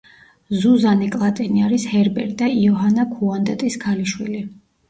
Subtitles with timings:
[0.61, 4.43] ზუზანე კლატენი არის ჰერბერტ და იოჰანა ქუანდტის ქალიშვილი.